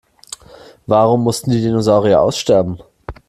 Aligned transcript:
Warum 0.87 1.21
mussten 1.21 1.51
die 1.51 1.61
Dinosaurier 1.61 2.21
aussterben? 2.21 2.79